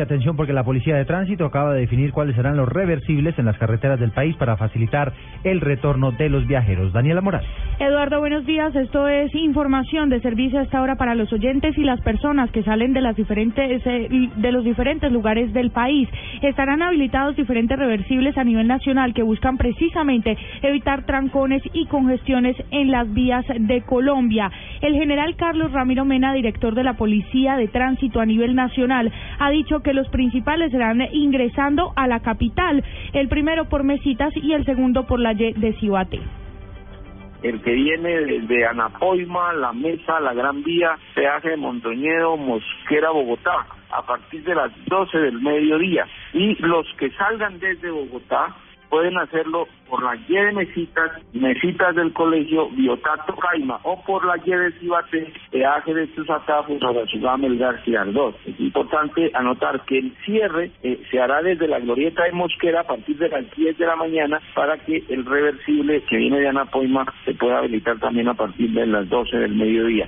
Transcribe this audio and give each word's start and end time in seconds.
Atención 0.00 0.36
porque 0.38 0.54
la 0.54 0.64
Policía 0.64 0.96
de 0.96 1.04
Tránsito 1.04 1.44
acaba 1.44 1.74
de 1.74 1.80
definir 1.80 2.12
cuáles 2.12 2.34
serán 2.34 2.56
los 2.56 2.66
reversibles 2.66 3.38
en 3.38 3.44
las 3.44 3.58
carreteras 3.58 4.00
del 4.00 4.10
país 4.10 4.34
para 4.36 4.56
facilitar 4.56 5.12
el 5.44 5.60
retorno 5.60 6.12
de 6.12 6.30
los 6.30 6.46
viajeros. 6.46 6.94
Daniela 6.94 7.20
Morales. 7.20 7.46
Eduardo, 7.78 8.18
buenos 8.18 8.46
días. 8.46 8.74
Esto 8.74 9.06
es 9.06 9.34
información 9.34 10.08
de 10.08 10.22
servicio 10.22 10.60
hasta 10.60 10.78
ahora 10.78 10.96
para 10.96 11.14
los 11.14 11.30
oyentes 11.30 11.76
y 11.76 11.82
las 11.82 12.00
personas 12.00 12.50
que 12.52 12.62
salen 12.62 12.96
eh, 12.96 14.30
de 14.34 14.52
los 14.52 14.64
diferentes 14.64 15.12
lugares 15.12 15.52
del 15.52 15.70
país. 15.72 16.08
Estarán 16.40 16.80
habilitados 16.80 17.36
diferentes 17.36 17.78
reversibles 17.78 18.38
a 18.38 18.44
nivel 18.44 18.68
nacional 18.68 19.12
que 19.12 19.22
buscan 19.22 19.58
precisamente 19.58 20.38
evitar 20.62 21.04
trancones 21.04 21.62
y 21.74 21.84
congestiones 21.84 22.56
en 22.70 22.90
las 22.90 23.12
vías 23.12 23.44
de 23.46 23.82
Colombia. 23.82 24.50
El 24.82 24.94
general 24.94 25.36
Carlos 25.36 25.70
Ramiro 25.70 26.04
Mena, 26.04 26.34
director 26.34 26.74
de 26.74 26.82
la 26.82 26.94
Policía 26.94 27.56
de 27.56 27.68
Tránsito 27.68 28.18
a 28.18 28.26
nivel 28.26 28.56
nacional, 28.56 29.12
ha 29.38 29.48
dicho 29.50 29.78
que 29.80 29.94
los 29.94 30.08
principales 30.08 30.72
serán 30.72 31.00
ingresando 31.12 31.92
a 31.94 32.08
la 32.08 32.18
capital, 32.18 32.84
el 33.12 33.28
primero 33.28 33.68
por 33.68 33.84
Mesitas 33.84 34.32
y 34.36 34.54
el 34.54 34.64
segundo 34.64 35.06
por 35.06 35.20
la 35.20 35.34
Y 35.34 35.52
de 35.52 35.72
Cibate. 35.74 36.20
El 37.44 37.62
que 37.62 37.72
viene 37.72 38.08
desde 38.22 38.66
Anapoima, 38.66 39.52
La 39.52 39.72
Mesa, 39.72 40.18
La 40.18 40.34
Gran 40.34 40.64
Vía, 40.64 40.98
peaje 41.14 41.50
de 41.50 41.56
Montoñedo, 41.56 42.36
Mosquera, 42.36 43.10
Bogotá, 43.10 43.66
a 43.90 44.02
partir 44.02 44.42
de 44.42 44.54
las 44.56 44.72
12 44.86 45.16
del 45.16 45.40
mediodía. 45.40 46.08
Y 46.32 46.56
los 46.60 46.86
que 46.98 47.10
salgan 47.10 47.60
desde 47.60 47.88
Bogotá 47.88 48.48
pueden 48.92 49.16
hacerlo 49.16 49.66
por 49.88 50.02
la 50.02 50.14
Y 50.16 50.34
de 50.34 50.52
Mesitas, 50.52 51.12
Mesitas 51.32 51.96
del 51.96 52.12
Colegio 52.12 52.68
Biotato 52.68 53.34
Caima 53.36 53.80
o 53.84 54.04
por 54.04 54.22
la 54.26 54.36
Y 54.44 54.50
de 54.50 54.70
Cibate, 54.72 55.32
peaje 55.50 55.94
de 55.94 56.08
Tuzatá, 56.08 56.62
Ciudad 57.10 57.38
Melgar, 57.38 57.80
Ardós. 57.98 58.34
Es 58.44 58.60
importante 58.60 59.30
anotar 59.32 59.80
que 59.86 59.96
el 59.96 60.14
cierre 60.26 60.70
eh, 60.82 61.02
se 61.10 61.18
hará 61.18 61.40
desde 61.40 61.68
la 61.68 61.80
glorieta 61.80 62.24
de 62.24 62.32
Mosquera 62.32 62.80
a 62.80 62.86
partir 62.86 63.16
de 63.16 63.30
las 63.30 63.50
10 63.56 63.78
de 63.78 63.86
la 63.86 63.96
mañana 63.96 64.42
para 64.54 64.76
que 64.76 65.02
el 65.08 65.24
reversible 65.24 66.02
que 66.02 66.18
viene 66.18 66.40
de 66.40 66.48
Anapoima 66.48 67.06
se 67.24 67.32
pueda 67.32 67.60
habilitar 67.60 67.98
también 67.98 68.28
a 68.28 68.34
partir 68.34 68.72
de 68.72 68.86
las 68.86 69.08
12 69.08 69.38
del 69.38 69.54
mediodía. 69.54 70.06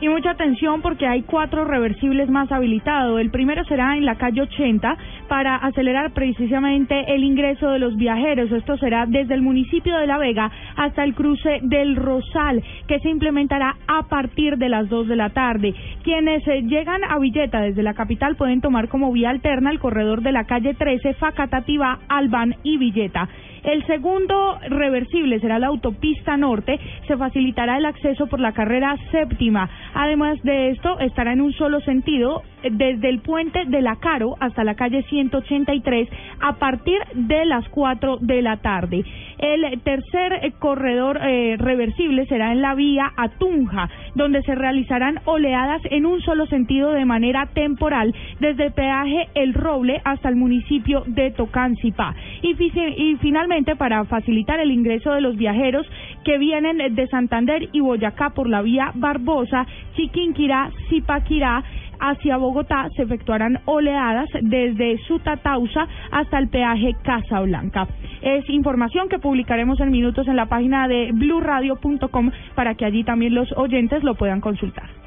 Y 0.00 0.08
mucha 0.08 0.30
atención 0.30 0.80
porque 0.80 1.06
hay 1.06 1.22
cuatro 1.22 1.66
reversibles 1.66 2.30
más 2.30 2.50
habilitados. 2.50 3.20
El 3.20 3.30
primero 3.30 3.62
será 3.64 3.98
en 3.98 4.06
la 4.06 4.14
calle 4.14 4.40
80 4.40 4.96
para 5.28 5.56
acelerar 5.56 6.12
precisamente 6.12 7.14
el 7.14 7.22
ingreso 7.22 7.68
de 7.68 7.78
los 7.78 7.96
viajeros. 7.96 8.50
Esto 8.50 8.78
será 8.78 9.04
desde 9.06 9.34
el 9.34 9.42
municipio 9.42 9.94
de 9.98 10.06
La 10.06 10.16
Vega 10.16 10.50
hasta 10.76 11.04
el 11.04 11.14
cruce 11.14 11.60
del 11.62 11.96
Rosal, 11.96 12.62
que 12.88 12.98
se 13.00 13.10
implementará 13.10 13.76
a 13.86 14.04
partir 14.04 14.56
de 14.56 14.70
las 14.70 14.88
2 14.88 15.06
de 15.06 15.16
la 15.16 15.30
tarde. 15.30 15.74
Quienes 16.02 16.48
eh, 16.48 16.62
llegan 16.62 17.04
a 17.04 17.18
Villeta 17.18 17.60
desde 17.60 17.82
la 17.82 17.92
capital 17.92 18.36
pueden 18.36 18.62
tomar 18.62 18.88
como 18.88 19.12
vía 19.12 19.28
alterna 19.28 19.70
el 19.70 19.80
corredor 19.80 20.22
de 20.22 20.32
la 20.32 20.44
calle 20.44 20.72
13, 20.72 21.12
Facatativá, 21.14 21.98
Albán 22.08 22.56
y 22.62 22.78
Villeta. 22.78 23.28
El 23.64 23.84
segundo 23.86 24.58
reversible 24.68 25.40
será 25.40 25.58
la 25.58 25.68
autopista 25.68 26.36
norte. 26.36 26.78
Se 27.06 27.16
facilitará 27.16 27.78
el 27.78 27.86
acceso 27.86 28.26
por 28.26 28.40
la 28.40 28.52
carrera 28.52 28.96
séptima. 29.10 29.68
Además 29.94 30.42
de 30.42 30.70
esto, 30.70 30.98
estará 31.00 31.32
en 31.32 31.40
un 31.40 31.52
solo 31.52 31.80
sentido 31.80 32.42
desde 32.62 33.08
el 33.08 33.20
puente 33.20 33.64
de 33.66 33.80
la 33.80 33.96
Caro 33.96 34.36
hasta 34.40 34.64
la 34.64 34.74
calle 34.74 35.02
183 35.04 36.08
a 36.40 36.54
partir 36.56 36.98
de 37.14 37.44
las 37.44 37.68
4 37.70 38.18
de 38.20 38.42
la 38.42 38.58
tarde. 38.58 39.04
El 39.38 39.80
tercer 39.82 40.32
eh, 40.42 40.52
corredor 40.58 41.18
eh, 41.22 41.56
reversible 41.58 42.26
será 42.26 42.52
en 42.52 42.60
la 42.60 42.74
vía 42.74 43.10
a 43.16 43.28
Tunja, 43.30 43.88
donde 44.14 44.42
se 44.42 44.54
realizarán 44.54 45.20
oleadas 45.24 45.80
en 45.90 46.04
un 46.04 46.20
solo 46.20 46.46
sentido 46.46 46.92
de 46.92 47.04
manera 47.04 47.46
temporal 47.54 48.14
desde 48.38 48.66
el 48.66 48.72
peaje 48.72 49.28
El 49.34 49.54
Roble 49.54 50.00
hasta 50.04 50.28
el 50.28 50.36
municipio 50.36 51.04
de 51.06 51.30
Tocancipá. 51.30 52.14
Y, 52.42 53.16
finalmente, 53.20 53.76
para 53.76 54.04
facilitar 54.04 54.60
el 54.60 54.70
ingreso 54.70 55.12
de 55.12 55.20
los 55.20 55.36
viajeros 55.36 55.86
que 56.24 56.38
vienen 56.38 56.94
de 56.94 57.06
Santander 57.08 57.68
y 57.72 57.80
Boyacá 57.80 58.30
por 58.30 58.48
la 58.48 58.62
vía 58.62 58.92
Barbosa, 58.94 59.66
Chiquinquirá, 59.94 60.70
Zipaquirá, 60.88 61.62
hacia 62.00 62.38
Bogotá 62.38 62.88
se 62.96 63.02
efectuarán 63.02 63.60
oleadas 63.66 64.28
desde 64.40 64.98
Sutatausa 65.06 65.86
hasta 66.10 66.38
el 66.38 66.48
peaje 66.48 66.96
Casablanca. 67.02 67.86
Es 68.22 68.48
información 68.48 69.08
que 69.08 69.18
publicaremos 69.18 69.80
en 69.80 69.90
minutos 69.90 70.26
en 70.26 70.36
la 70.36 70.46
página 70.46 70.88
de 70.88 71.10
blurradio.com 71.12 72.30
para 72.54 72.74
que 72.74 72.86
allí 72.86 73.04
también 73.04 73.34
los 73.34 73.52
oyentes 73.56 74.02
lo 74.02 74.14
puedan 74.14 74.40
consultar. 74.40 74.99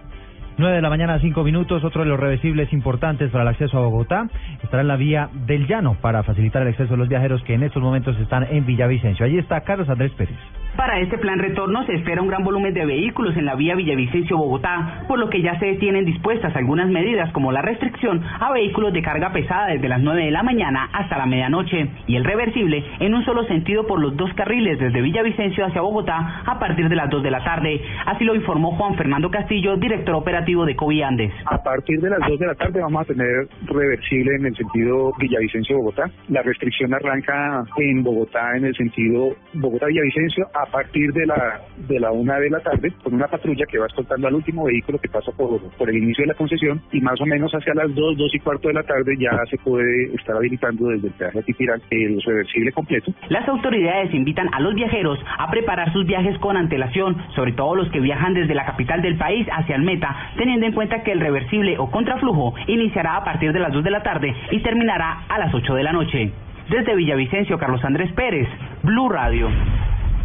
9 0.58 0.75
de 0.75 0.81
la 0.81 0.90
mañana, 0.90 1.19
5 1.19 1.44
minutos. 1.44 1.84
Otro 1.84 2.03
de 2.03 2.09
los 2.09 2.19
reversibles 2.19 2.72
importantes 2.74 3.31
para 3.31 3.44
el 3.44 3.47
acceso 3.50 3.78
a 3.78 3.81
Bogotá 3.81 4.28
estará 4.62 4.81
en 4.81 4.88
la 4.88 4.96
vía 4.96 5.30
del 5.34 5.68
Llano 5.68 5.96
para 6.02 6.24
facilitar 6.24 6.62
el 6.62 6.69
acceso 6.69 6.91
de 6.91 6.97
los 6.97 7.09
viajeros 7.09 7.44
que 7.44 7.53
en 7.53 7.64
estos 7.64 7.81
momentos 7.81 8.18
están 8.19 8.44
en 8.44 8.66
Villavicencio. 8.66 9.25
Allí 9.25 9.38
está 9.38 9.62
Carlos 9.62 9.90
Andrés 9.90 10.12
Pérez. 10.13 10.38
Para 10.75 11.00
este 11.00 11.19
plan 11.19 11.38
retorno 11.38 11.85
se 11.85 11.94
espera 11.94 12.22
un 12.22 12.28
gran 12.28 12.44
volumen 12.44 12.73
de 12.73 12.85
vehículos 12.85 13.38
en 13.38 13.45
la 13.45 13.53
vía 13.56 13.75
Villavicencio-Bogotá, 13.75 15.03
por 15.07 15.19
lo 15.19 15.29
que 15.29 15.41
ya 15.41 15.59
se 15.59 15.75
tienen 15.75 16.03
dispuestas 16.03 16.56
algunas 16.56 16.89
medidas 16.89 17.31
como 17.31 17.51
la 17.51 17.61
restricción 17.61 18.23
a 18.39 18.51
vehículos 18.51 18.91
de 18.91 19.03
carga 19.03 19.31
pesada 19.31 19.67
desde 19.67 19.88
las 19.88 20.01
9 20.01 20.25
de 20.25 20.31
la 20.31 20.41
mañana 20.41 20.89
hasta 20.91 21.19
la 21.19 21.28
medianoche 21.28 21.89
y 22.07 22.16
el 22.16 22.23
reversible 22.23 22.83
en 23.00 23.13
un 23.13 23.23
solo 23.23 23.44
sentido 23.45 23.85
por 23.85 24.01
los 24.01 24.17
dos 24.17 24.33
carriles 24.33 24.79
desde 24.79 25.01
Villavicencio 25.01 25.63
hacia 25.63 25.81
Bogotá 25.81 26.41
a 26.44 26.57
partir 26.57 26.89
de 26.89 26.95
las 26.95 27.09
2 27.09 27.22
de 27.22 27.31
la 27.31 27.44
tarde. 27.44 27.79
Así 28.07 28.23
lo 28.23 28.33
informó 28.33 28.72
Juan 28.72 28.95
Fernando 28.95 29.29
Castillo, 29.29 29.78
director 29.78 30.16
operativo 30.16 30.66
de 30.66 30.75
Coviandes. 30.75 31.31
A 31.45 31.62
partir 31.62 32.01
de 32.01 32.09
las 32.09 32.19
2 32.28 32.39
de 32.39 32.47
la 32.47 32.56
tarde 32.56 32.81
vamos 32.81 33.03
a 33.03 33.06
tener 33.06 33.47
reversible 33.67 34.35
en 34.38 34.47
el 34.47 34.56
sentido 34.56 35.13
Villavicencio-Bogotá. 35.19 36.09
La 36.29 36.41
restricción 36.41 36.95
arranca 36.95 37.63
en 37.78 38.03
Bogotá 38.03 38.57
en 38.57 38.66
el 38.66 38.75
sentido 38.75 39.35
Bogotá-Villavicencio 39.53 40.47
a 40.53 40.62
partir 40.66 41.12
de 41.13 41.25
la 41.25 41.62
de 41.78 42.00
una 42.12 42.40
de 42.40 42.50
la 42.50 42.59
tarde 42.59 42.91
con 43.03 43.13
una 43.13 43.28
patrulla 43.28 43.66
que 43.66 43.78
va 43.78 43.88
escoltando 43.88 44.28
al 44.28 44.35
último 44.35 44.66
vehículo 44.66 45.00
que 45.00 45.09
pasa 45.09 45.31
por, 45.31 45.59
el 45.90 45.97
inicio 45.97 46.24
de 46.24 46.28
la 46.28 46.34
concesión 46.34 46.81
y 46.91 47.01
más 47.01 47.19
o 47.22 47.25
menos 47.25 47.51
hacia 47.51 47.74
las 47.74 47.94
dos, 47.96 48.18
dos 48.18 48.34
y 48.34 48.40
cuarto 48.40 48.68
de 48.68 48.75
la 48.75 48.84
tarde 48.84 49.16
ya 49.19 49.31
se 49.50 49.57
puede 49.57 50.13
estar 50.13 50.35
habilitando 50.35 50.90
desde 50.90 51.07
el 51.07 51.13
peaje 51.13 51.44
Tipirán 51.44 51.81
el 51.90 52.22
reversible 52.22 52.72
completo. 52.72 53.13
Las 53.29 53.47
autoridades 53.47 54.13
invitan 54.13 54.50
a 54.53 54.59
los 54.59 54.75
viajeros 54.75 55.19
a 55.38 55.50
preparar 55.50 55.91
sus 55.94 56.06
viajes 56.06 56.38
con 56.40 56.57
antelación, 56.57 57.18
sobre 57.35 57.53
todo 57.53 57.75
los 57.75 57.90
que 57.90 58.00
viajan 58.00 58.34
desde 58.34 58.53
la 58.53 58.66
capital 58.66 59.01
del 59.01 59.18
país 59.18 59.47
hacia 59.51 59.75
el 59.75 59.84
meta, 59.84 60.16
teniendo 60.38 60.66
en 60.66 60.74
cuenta 60.74 61.03
que 61.03 61.12
el 61.12 61.19
reversible 61.19 61.78
o 61.78 61.90
contraflujo 61.90 62.53
iniciará 62.68 63.18
a 63.18 63.24
partir 63.24 63.53
de 63.53 63.59
las 63.59 63.74
2 63.74 63.84
de 63.84 63.91
la 63.91 64.03
tarde 64.03 64.34
y 64.51 64.62
terminará 64.62 65.24
a 65.28 65.40
las 65.40 65.53
8 65.53 65.75
de 65.75 65.84
la 65.84 65.91
noche. 65.91 66.31
Desde 66.69 66.95
Villavicencio, 66.95 67.57
Carlos 67.57 67.84
Andrés 67.84 68.12
Pérez, 68.13 68.47
Blue 68.84 69.09
Radio. 69.09 69.50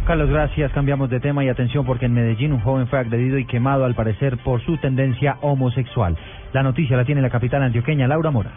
Carlos, 0.09 0.31
gracias. 0.31 0.71
Cambiamos 0.71 1.11
de 1.11 1.19
tema 1.19 1.45
y 1.45 1.49
atención 1.49 1.85
porque 1.85 2.07
en 2.07 2.13
Medellín 2.13 2.51
un 2.51 2.61
joven 2.61 2.87
fue 2.87 2.97
agredido 2.97 3.37
y 3.37 3.45
quemado 3.45 3.85
al 3.85 3.93
parecer 3.93 4.39
por 4.39 4.59
su 4.65 4.75
tendencia 4.77 5.37
homosexual. 5.41 6.17
La 6.51 6.63
noticia 6.63 6.97
la 6.97 7.05
tiene 7.05 7.21
la 7.21 7.29
capital 7.29 7.61
antioqueña 7.61 8.07
Laura 8.07 8.31
Mora. 8.31 8.49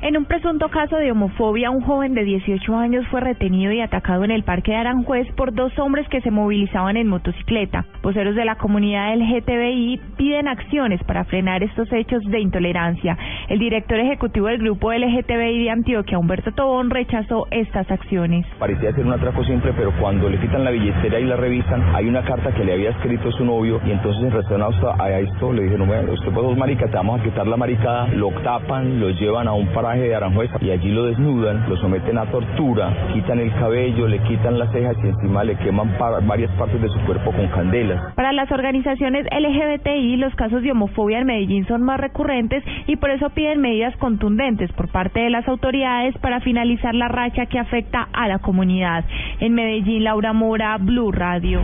En 0.00 0.16
un 0.16 0.26
presunto 0.26 0.68
caso 0.68 0.94
de 0.94 1.10
homofobia, 1.10 1.70
un 1.70 1.80
joven 1.80 2.14
de 2.14 2.22
18 2.22 2.76
años 2.76 3.04
fue 3.08 3.20
retenido 3.20 3.72
y 3.72 3.80
atacado 3.80 4.22
en 4.22 4.30
el 4.30 4.44
Parque 4.44 4.70
de 4.70 4.76
Aranjuez 4.76 5.26
por 5.34 5.52
dos 5.52 5.76
hombres 5.76 6.06
que 6.08 6.20
se 6.20 6.30
movilizaban 6.30 6.96
en 6.96 7.08
motocicleta. 7.08 7.84
Voceros 8.00 8.36
de 8.36 8.44
la 8.44 8.54
comunidad 8.54 9.12
LGTBI 9.16 10.00
piden 10.16 10.46
acciones 10.46 11.02
para 11.02 11.24
frenar 11.24 11.64
estos 11.64 11.92
hechos 11.92 12.22
de 12.26 12.38
intolerancia. 12.38 13.18
El 13.48 13.58
director 13.58 13.98
ejecutivo 13.98 14.46
del 14.46 14.58
grupo 14.58 14.92
LGTBI 14.92 15.64
de 15.64 15.70
Antioquia, 15.70 16.16
Humberto 16.16 16.52
Tobón, 16.52 16.90
rechazó 16.90 17.48
estas 17.50 17.90
acciones. 17.90 18.46
Parecía 18.60 18.92
ser 18.92 19.04
un 19.04 19.14
atraco 19.14 19.42
simple, 19.42 19.72
pero 19.76 19.92
cuando 19.98 20.28
le 20.28 20.38
quitan 20.38 20.62
la 20.62 20.70
billetera 20.70 21.18
y 21.18 21.24
la 21.24 21.34
revisan, 21.34 21.82
hay 21.96 22.06
una 22.06 22.22
carta 22.22 22.54
que 22.54 22.64
le 22.64 22.74
había 22.74 22.90
escrito 22.90 23.32
su 23.32 23.44
novio 23.44 23.80
y 23.84 23.90
entonces 23.90 24.22
en 24.22 24.30
relación 24.30 24.62
a 24.62 25.18
esto 25.18 25.52
le 25.52 25.64
dijeron, 25.64 25.88
bueno, 25.88 26.12
usted 26.12 26.30
pues 26.32 26.46
dos 26.46 26.56
maricas, 26.56 26.88
te 26.88 26.96
vamos 26.96 27.20
a 27.20 27.24
quitar 27.24 27.48
la 27.48 27.56
maricada, 27.56 28.06
lo 28.14 28.30
tapan, 28.42 29.00
lo 29.00 29.10
llevan 29.10 29.48
a 29.48 29.54
un 29.54 29.66
de 29.96 30.14
Aranjuez 30.14 30.50
y 30.60 30.70
allí 30.70 30.90
lo 30.90 31.04
desnudan, 31.04 31.68
lo 31.68 31.76
someten 31.76 32.18
a 32.18 32.26
tortura, 32.26 32.94
quitan 33.14 33.38
el 33.40 33.52
cabello, 33.54 34.06
le 34.06 34.18
quitan 34.20 34.58
las 34.58 34.70
cejas 34.72 34.96
y 35.02 35.08
encima 35.08 35.44
le 35.44 35.56
queman 35.56 35.96
varias 36.26 36.50
partes 36.52 36.80
de 36.80 36.88
su 36.88 36.98
cuerpo 37.06 37.32
con 37.32 37.46
candelas. 37.48 38.14
Para 38.14 38.32
las 38.32 38.50
organizaciones 38.50 39.26
LGBTI, 39.30 40.16
los 40.16 40.34
casos 40.34 40.62
de 40.62 40.72
homofobia 40.72 41.18
en 41.18 41.26
Medellín 41.26 41.66
son 41.66 41.82
más 41.82 42.00
recurrentes 42.00 42.62
y 42.86 42.96
por 42.96 43.10
eso 43.10 43.30
piden 43.30 43.60
medidas 43.60 43.96
contundentes 43.96 44.70
por 44.72 44.88
parte 44.88 45.20
de 45.20 45.30
las 45.30 45.46
autoridades 45.48 46.16
para 46.18 46.40
finalizar 46.40 46.94
la 46.94 47.08
racha 47.08 47.46
que 47.46 47.58
afecta 47.58 48.08
a 48.12 48.28
la 48.28 48.38
comunidad. 48.38 49.04
En 49.40 49.54
Medellín, 49.54 50.04
Laura 50.04 50.32
Mora, 50.32 50.76
Blue 50.78 51.12
Radio. 51.12 51.62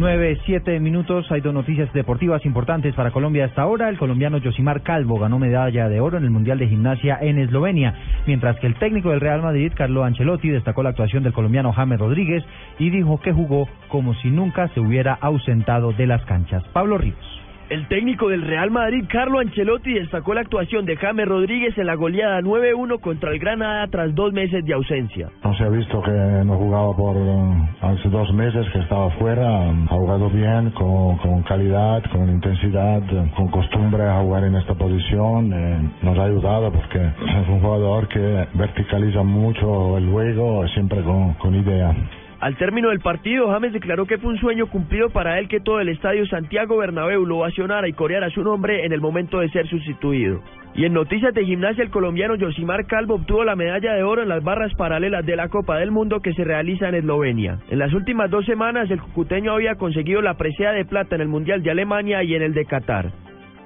Nueve, 0.00 0.40
siete 0.46 0.80
minutos. 0.80 1.30
Hay 1.30 1.42
dos 1.42 1.52
noticias 1.52 1.92
deportivas 1.92 2.46
importantes 2.46 2.94
para 2.94 3.10
Colombia 3.10 3.44
hasta 3.44 3.60
ahora. 3.60 3.90
El 3.90 3.98
colombiano 3.98 4.40
Josimar 4.42 4.80
Calvo 4.80 5.18
ganó 5.18 5.38
medalla 5.38 5.90
de 5.90 6.00
oro 6.00 6.16
en 6.16 6.24
el 6.24 6.30
Mundial 6.30 6.58
de 6.58 6.68
Gimnasia 6.68 7.18
en 7.20 7.38
Eslovenia, 7.38 7.92
mientras 8.26 8.58
que 8.60 8.66
el 8.66 8.76
técnico 8.76 9.10
del 9.10 9.20
Real 9.20 9.42
Madrid, 9.42 9.70
Carlo 9.76 10.02
Ancelotti, 10.02 10.48
destacó 10.48 10.82
la 10.82 10.88
actuación 10.88 11.22
del 11.22 11.34
colombiano 11.34 11.74
James 11.74 11.98
Rodríguez 11.98 12.42
y 12.78 12.88
dijo 12.88 13.20
que 13.20 13.34
jugó 13.34 13.68
como 13.88 14.14
si 14.14 14.30
nunca 14.30 14.68
se 14.68 14.80
hubiera 14.80 15.12
ausentado 15.12 15.92
de 15.92 16.06
las 16.06 16.24
canchas. 16.24 16.64
Pablo 16.72 16.96
Ríos. 16.96 17.40
El 17.70 17.86
técnico 17.86 18.28
del 18.28 18.42
Real 18.42 18.68
Madrid, 18.72 19.04
Carlo 19.08 19.38
Ancelotti, 19.38 19.94
destacó 19.94 20.34
la 20.34 20.40
actuación 20.40 20.84
de 20.86 20.96
James 20.96 21.28
Rodríguez 21.28 21.78
en 21.78 21.86
la 21.86 21.94
goleada 21.94 22.40
9-1 22.40 22.98
contra 22.98 23.30
el 23.30 23.38
Granada 23.38 23.86
tras 23.86 24.12
dos 24.12 24.32
meses 24.32 24.64
de 24.64 24.74
ausencia. 24.74 25.30
No 25.44 25.54
se 25.54 25.62
ha 25.62 25.68
visto 25.68 26.02
que 26.02 26.10
no 26.10 26.56
jugaba 26.56 26.96
por 26.96 27.16
eh, 27.16 27.68
hace 27.80 28.08
dos 28.08 28.34
meses 28.34 28.66
que 28.72 28.80
estaba 28.80 29.08
fuera. 29.10 29.70
Ha 29.70 29.94
jugado 29.94 30.28
bien, 30.30 30.70
con, 30.72 31.16
con 31.18 31.44
calidad, 31.44 32.02
con 32.10 32.28
intensidad, 32.28 33.02
con 33.36 33.46
costumbre 33.52 34.02
a 34.02 34.20
jugar 34.20 34.42
en 34.42 34.56
esta 34.56 34.74
posición. 34.74 35.52
Eh, 35.52 35.90
nos 36.02 36.18
ha 36.18 36.24
ayudado 36.24 36.72
porque 36.72 36.98
es 36.98 37.48
un 37.48 37.60
jugador 37.60 38.08
que 38.08 38.48
verticaliza 38.52 39.22
mucho 39.22 39.96
el 39.96 40.10
juego, 40.10 40.66
siempre 40.74 41.02
con, 41.02 41.34
con 41.34 41.54
idea. 41.54 41.94
Al 42.40 42.56
término 42.56 42.88
del 42.88 43.00
partido, 43.00 43.50
James 43.50 43.74
declaró 43.74 44.06
que 44.06 44.16
fue 44.16 44.30
un 44.30 44.38
sueño 44.38 44.66
cumplido 44.66 45.10
para 45.10 45.38
él 45.38 45.46
que 45.46 45.60
todo 45.60 45.78
el 45.78 45.90
estadio 45.90 46.26
Santiago 46.26 46.78
Bernabéu 46.78 47.26
lo 47.26 47.36
ovacionara 47.36 47.86
y 47.86 47.92
coreara 47.92 48.30
su 48.30 48.42
nombre 48.42 48.86
en 48.86 48.92
el 48.92 49.00
momento 49.02 49.40
de 49.40 49.50
ser 49.50 49.68
sustituido. 49.68 50.40
Y 50.74 50.86
en 50.86 50.94
noticias 50.94 51.34
de 51.34 51.44
gimnasia, 51.44 51.84
el 51.84 51.90
colombiano 51.90 52.36
Josimar 52.40 52.86
Calvo 52.86 53.16
obtuvo 53.16 53.44
la 53.44 53.56
medalla 53.56 53.92
de 53.92 54.04
oro 54.04 54.22
en 54.22 54.30
las 54.30 54.42
barras 54.42 54.72
paralelas 54.74 55.26
de 55.26 55.36
la 55.36 55.48
Copa 55.48 55.76
del 55.76 55.90
Mundo 55.90 56.20
que 56.20 56.32
se 56.32 56.44
realiza 56.44 56.88
en 56.88 56.94
Eslovenia. 56.94 57.58
En 57.68 57.78
las 57.78 57.92
últimas 57.92 58.30
dos 58.30 58.46
semanas, 58.46 58.90
el 58.90 59.02
cucuteño 59.02 59.52
había 59.52 59.74
conseguido 59.74 60.22
la 60.22 60.38
presea 60.38 60.72
de 60.72 60.86
plata 60.86 61.16
en 61.16 61.20
el 61.20 61.28
Mundial 61.28 61.62
de 61.62 61.72
Alemania 61.72 62.22
y 62.22 62.34
en 62.34 62.42
el 62.42 62.54
de 62.54 62.64
Qatar. 62.64 63.10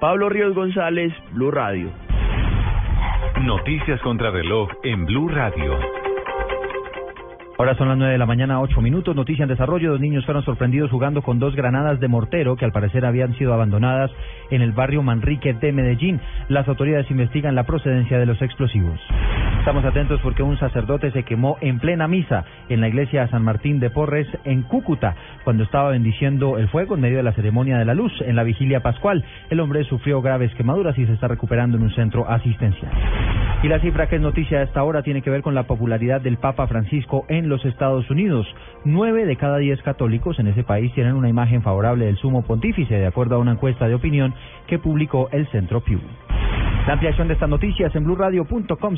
Pablo 0.01 0.27
Ríos 0.27 0.53
González, 0.53 1.13
Blue 1.31 1.51
Radio. 1.51 1.89
Noticias 3.41 4.01
contra 4.01 4.31
reloj 4.31 4.69
en 4.83 5.05
Blue 5.05 5.29
Radio. 5.29 6.04
Ahora 7.57 7.73
son 7.77 7.87
las 7.87 7.97
nueve 7.97 8.11
de 8.11 8.19
la 8.19 8.25
mañana, 8.25 8.59
ocho 8.59 8.81
minutos. 8.81 9.15
Noticia 9.15 9.43
en 9.43 9.49
desarrollo. 9.49 9.91
Dos 9.91 10.01
niños 10.01 10.25
fueron 10.25 10.43
sorprendidos 10.43 10.91
jugando 10.91 11.21
con 11.21 11.39
dos 11.39 11.55
granadas 11.55 12.01
de 12.01 12.09
mortero 12.09 12.57
que 12.57 12.65
al 12.65 12.73
parecer 12.73 13.05
habían 13.05 13.33
sido 13.37 13.53
abandonadas 13.53 14.11
en 14.49 14.61
el 14.61 14.73
barrio 14.73 15.01
Manrique 15.01 15.53
de 15.53 15.71
Medellín. 15.71 16.19
Las 16.49 16.67
autoridades 16.67 17.09
investigan 17.09 17.55
la 17.55 17.63
procedencia 17.63 18.19
de 18.19 18.25
los 18.25 18.41
explosivos. 18.41 18.99
Estamos 19.59 19.85
atentos 19.85 20.19
porque 20.21 20.43
un 20.43 20.59
sacerdote 20.59 21.11
se 21.11 21.23
quemó 21.23 21.57
en 21.61 21.79
plena 21.79 22.09
misa 22.09 22.43
en 22.67 22.81
la 22.81 22.89
iglesia 22.89 23.27
San 23.29 23.43
Martín 23.43 23.79
de 23.79 23.89
Porres 23.89 24.27
en 24.43 24.63
Cúcuta 24.63 25.15
cuando 25.45 25.63
estaba 25.63 25.91
bendiciendo 25.91 26.57
el 26.57 26.67
fuego 26.67 26.95
en 26.95 27.01
medio 27.01 27.17
de 27.17 27.23
la 27.23 27.31
ceremonia 27.31 27.77
de 27.77 27.85
la 27.85 27.93
luz 27.93 28.11
en 28.21 28.35
la 28.35 28.43
vigilia 28.43 28.81
pascual. 28.81 29.23
El 29.49 29.61
hombre 29.61 29.85
sufrió 29.85 30.21
graves 30.21 30.53
quemaduras 30.55 30.97
y 30.97 31.05
se 31.05 31.13
está 31.13 31.29
recuperando 31.29 31.77
en 31.77 31.83
un 31.83 31.95
centro 31.95 32.27
asistencial. 32.27 32.91
Y 33.63 33.67
la 33.67 33.79
cifra 33.79 34.09
que 34.09 34.17
es 34.17 34.21
noticia 34.21 34.59
a 34.59 34.63
esta 34.63 34.83
hora 34.83 35.03
tiene 35.03 35.21
que 35.21 35.29
ver 35.29 35.41
con 35.41 35.55
la 35.55 35.63
popularidad 35.63 36.19
del 36.19 36.37
Papa 36.37 36.67
Francisco 36.67 37.25
en 37.29 37.47
los 37.47 37.63
Estados 37.63 38.09
Unidos. 38.09 38.45
Nueve 38.83 39.25
de 39.25 39.37
cada 39.37 39.57
diez 39.57 39.81
católicos 39.83 40.39
en 40.39 40.47
ese 40.47 40.63
país 40.63 40.93
tienen 40.93 41.13
una 41.13 41.29
imagen 41.29 41.61
favorable 41.61 42.05
del 42.05 42.17
sumo 42.17 42.41
pontífice, 42.41 42.95
de 42.95 43.07
acuerdo 43.07 43.35
a 43.35 43.39
una 43.39 43.53
encuesta 43.53 43.87
de 43.87 43.95
opinión 43.95 44.33
que 44.67 44.79
publicó 44.79 45.29
el 45.31 45.47
Centro 45.47 45.81
Pew. 45.81 45.99
La 46.87 46.93
ampliación 46.93 47.27
de 47.27 47.33
estas 47.33 47.49
noticias 47.49 47.95
en 47.95 48.03
blueradio.com. 48.03 48.95